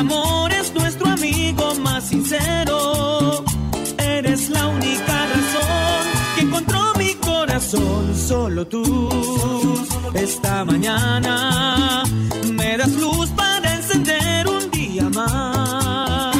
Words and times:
amor 0.00 0.50
es 0.52 0.72
nuestro 0.74 1.08
amigo 1.08 1.74
más 1.76 2.08
sincero. 2.08 3.44
Eres 3.98 4.48
la 4.48 4.66
única 4.66 5.26
razón 5.34 6.02
que 6.34 6.40
encontró 6.42 6.80
mi 6.96 7.14
corazón, 7.14 8.14
solo 8.16 8.66
tú. 8.66 8.82
Esta 10.14 10.64
mañana 10.64 12.02
me 12.52 12.76
das 12.78 12.92
luz 12.92 13.28
para 13.30 13.74
encender 13.74 14.48
un 14.48 14.70
día 14.70 15.08
más. 15.10 16.36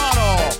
model. 0.00 0.59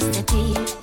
chastity. 0.00 0.79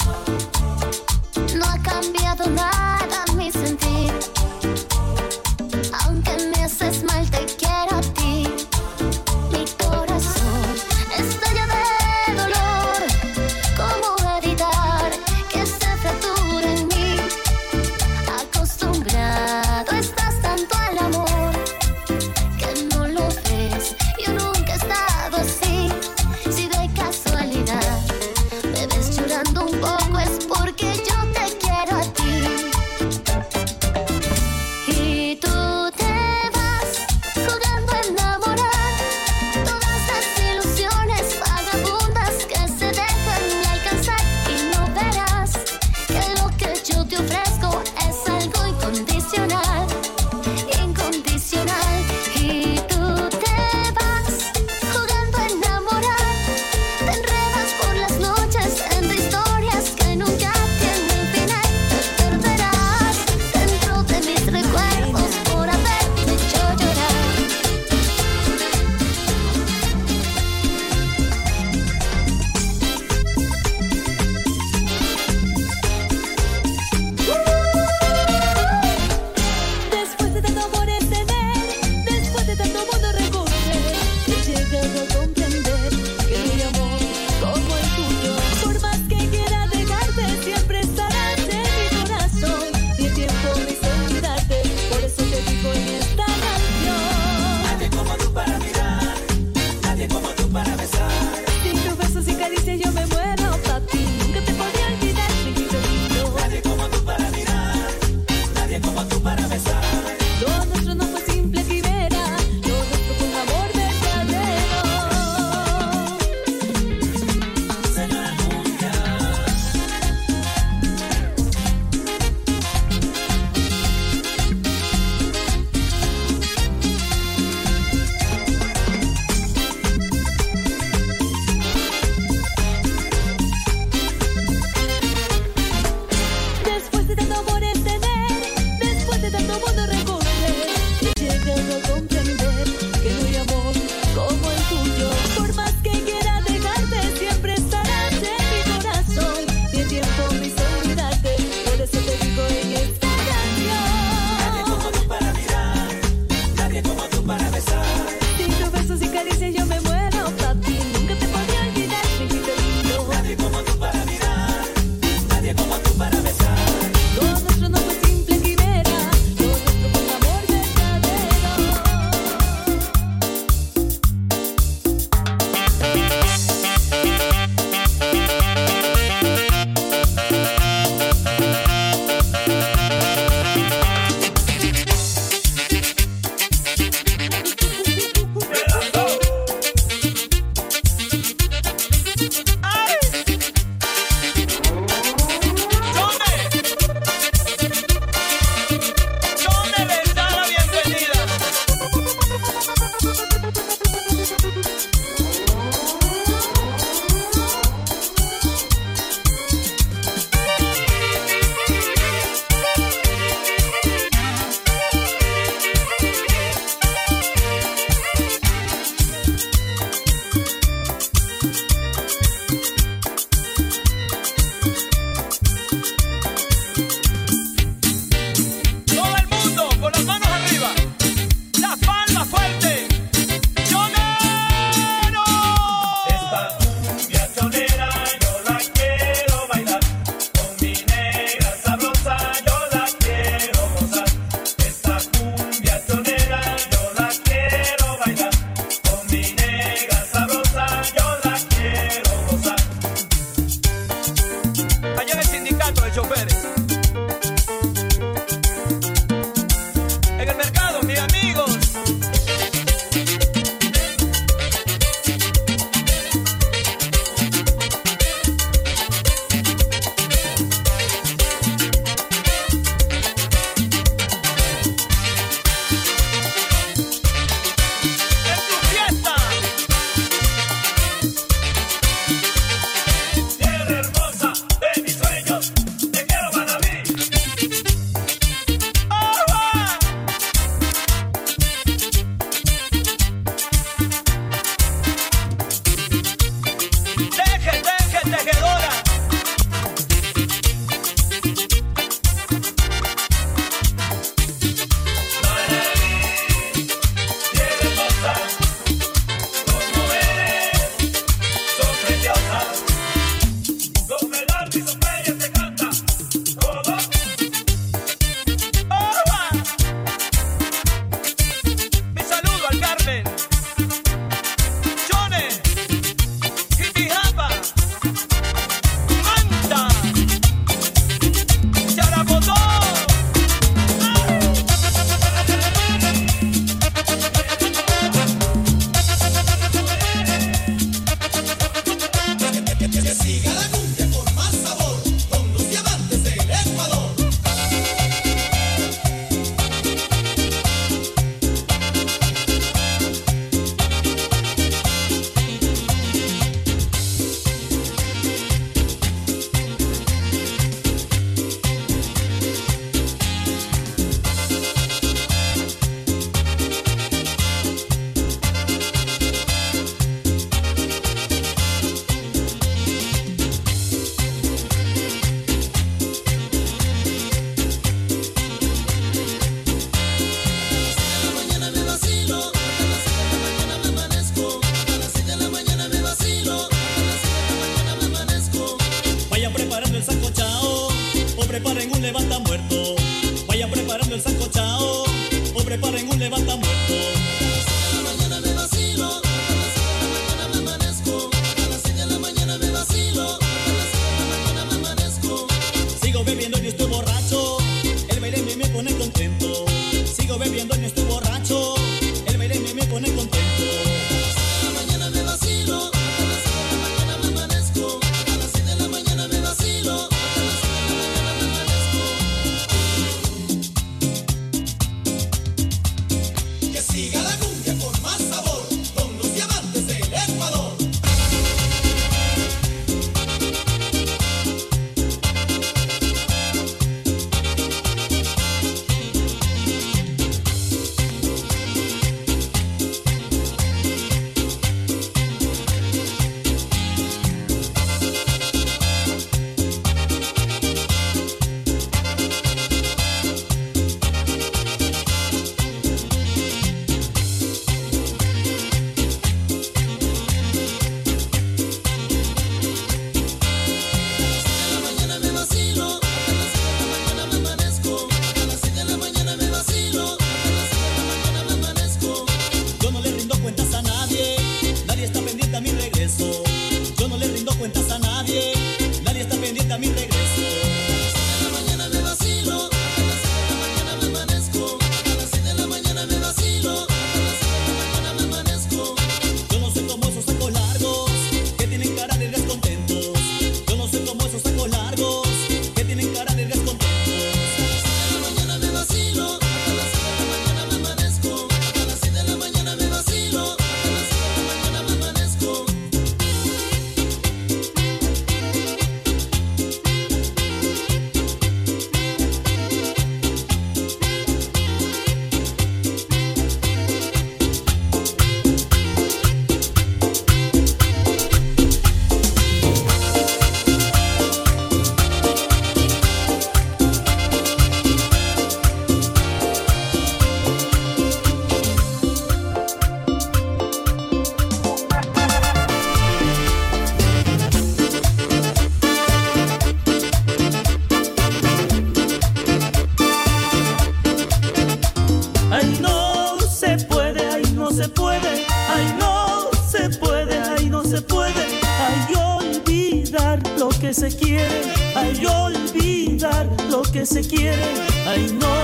que 553.67 553.73
se 553.73 553.89
quiere, 553.89 554.41
ay 554.75 555.05
olvidar 555.05 556.25
lo 556.49 556.61
que 556.61 556.85
se 556.85 557.01
quiere, 557.01 557.43
ay 557.85 558.07
no 558.13 558.35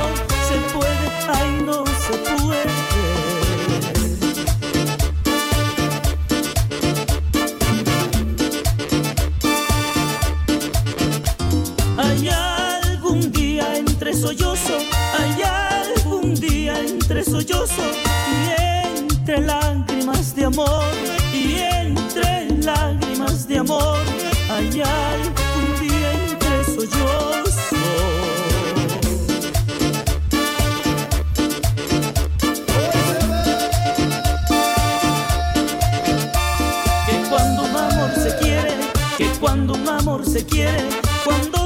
se 0.47 0.57
puede, 0.73 1.07
ay 1.29 1.61
no 1.65 1.85
se 1.85 2.17
puede. 2.17 2.92
ay, 24.63 24.81
ay, 24.85 25.21
bien 25.81 26.37
que. 26.39 27.51
Que 37.05 37.29
cuando 37.29 37.63
un 37.63 37.75
amor 37.75 38.11
se 38.15 38.37
quiere, 38.37 38.77
que 39.17 39.27
cuando 39.39 39.73
un 39.73 39.89
amor 39.89 40.25
se 40.25 40.45
quiere, 40.45 40.87
cuando 41.25 41.62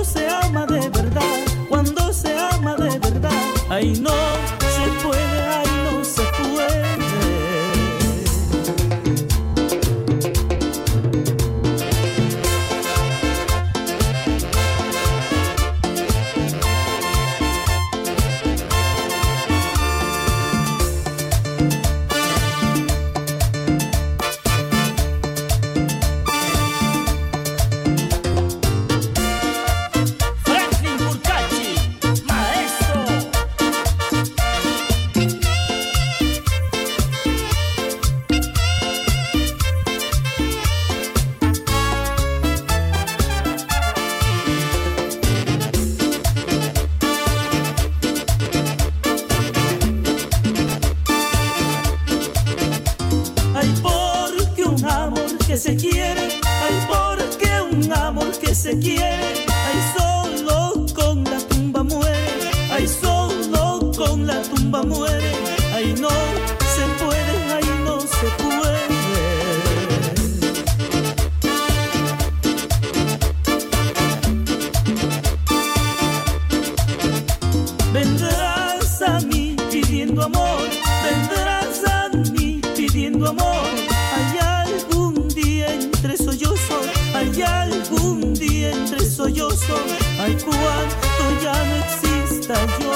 vendrás 81.07 81.83
a 81.85 82.09
mí 82.31 82.61
pidiendo 82.75 83.29
amor. 83.29 83.69
Hay 84.15 84.37
algún 84.39 85.27
día 85.29 85.73
entre 85.73 86.17
sollozos, 86.17 86.85
hay 87.13 87.41
algún 87.41 88.33
día 88.33 88.71
entre 88.71 88.99
sollozos, 89.05 89.85
hay 90.19 90.35
cuanto 90.35 91.23
ya 91.43 91.55
no 91.69 91.75
exista 91.85 92.55
yo. 92.79 92.93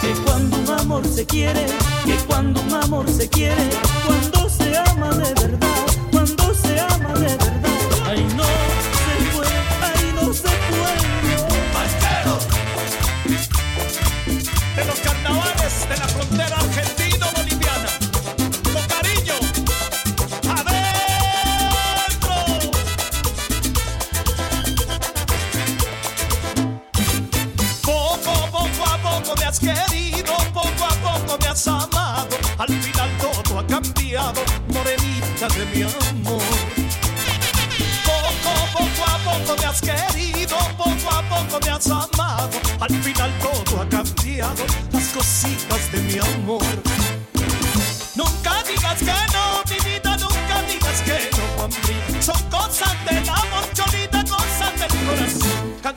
Que 0.00 0.12
cuando 0.24 0.56
un 0.58 0.70
amor 0.80 1.06
se 1.06 1.26
quiere, 1.26 1.66
que 2.04 2.16
cuando 2.28 2.60
un 2.60 2.74
amor 2.74 3.08
se 3.10 3.28
quiere, 3.28 3.91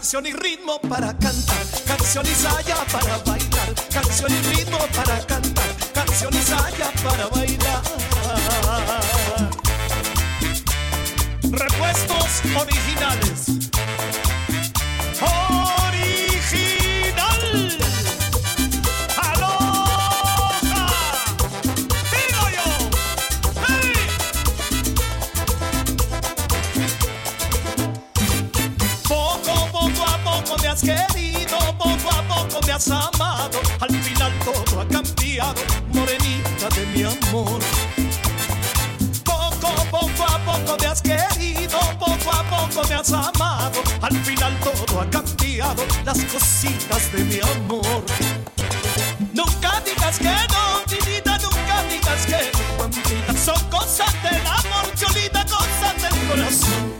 canción 0.05 0.27
y 0.27 0.33
ritmo 0.33 0.79
para 0.81 1.17
cantar, 1.17 1.65
canción 1.87 2.23
y 2.27 2.35
saya 2.35 2.75
para 2.91 3.17
bailar, 3.25 3.73
canción 3.91 4.31
y 4.31 4.55
ritmo 4.55 4.77
para 4.93 5.17
cantar. 5.17 5.34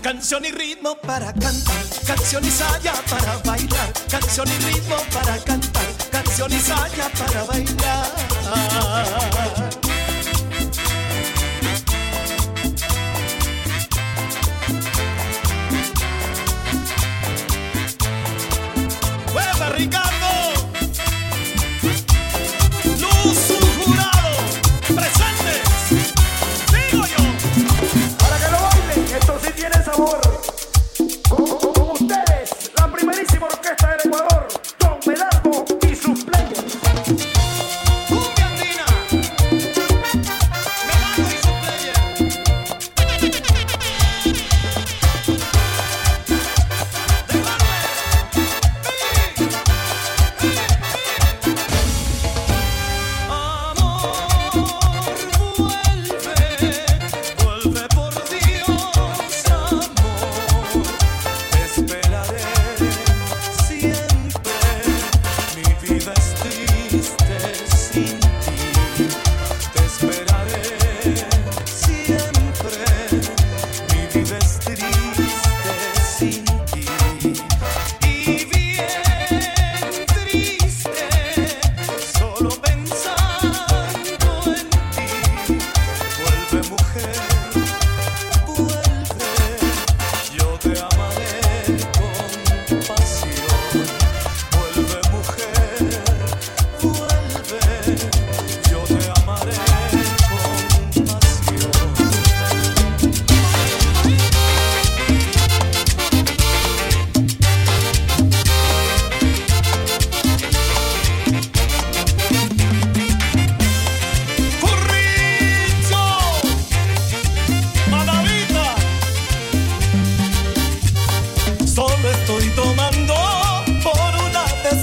Canción 0.06 0.46
y 0.46 0.52
ritmo 0.52 0.96
para 0.98 1.34
cantar, 1.34 1.84
canción 2.06 2.46
y 2.46 2.52
saya 2.52 2.94
para 3.10 3.38
bailar, 3.38 3.92
canción 4.08 4.48
y 4.48 4.58
ritmo 4.64 4.98
para 5.12 5.36
cantar, 5.40 5.88
canción 6.12 6.54
y 6.54 6.60
saya 6.60 7.10
para 7.18 7.44
bailar. 7.46 8.06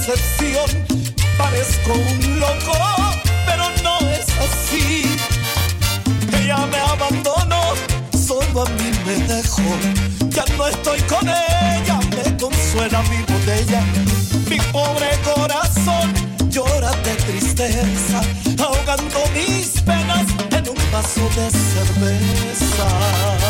decepción. 0.07 0.85
Parezco 1.39 1.93
un 1.93 2.41
loco, 2.41 2.77
pero 3.47 3.65
no 3.83 3.99
es 4.11 4.27
así. 4.39 5.05
Ella 6.37 6.67
me 6.67 6.79
abandonó, 6.79 7.63
solo 8.27 8.63
a 8.63 8.71
mí 8.71 8.91
me 9.07 9.17
dejó. 9.33 9.63
Ya 10.31 10.45
no 10.57 10.67
estoy 10.67 11.01
con 11.03 11.29
ella, 11.29 12.01
me 12.11 12.37
consuela 12.37 13.03
mi 13.03 13.19
botella. 13.33 13.83
Mi 14.49 14.59
pobre 14.73 15.11
corazón 15.25 16.13
llora 16.51 16.91
de 17.05 17.15
tristeza, 17.15 18.21
ahogando 18.59 19.21
mis 19.35 19.81
penas 19.83 20.27
en 20.51 20.69
un 20.69 20.93
vaso 20.93 21.29
de 21.37 21.51
cerveza. 21.51 23.42